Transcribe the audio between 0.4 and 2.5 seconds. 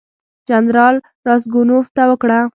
جنرال راسګونوف ته وکړه.